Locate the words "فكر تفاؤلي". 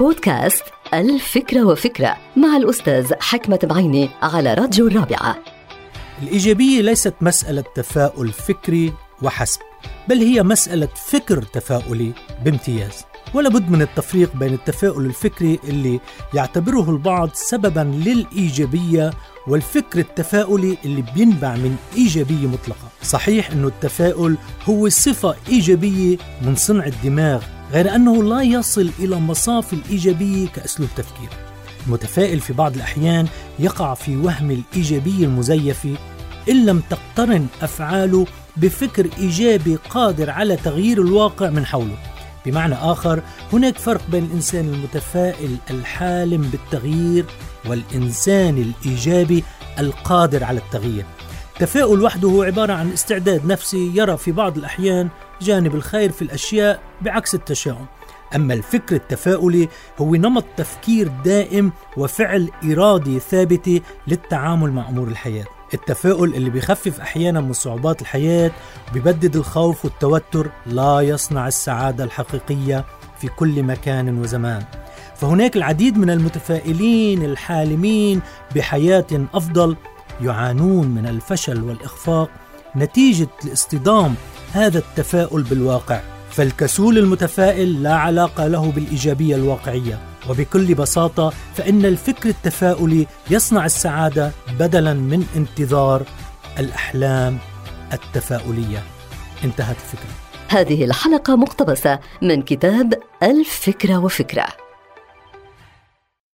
11.06-12.12